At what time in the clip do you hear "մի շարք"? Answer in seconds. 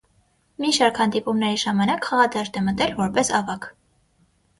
0.63-1.01